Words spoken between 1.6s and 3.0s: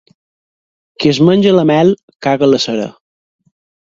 mel, caga la cera.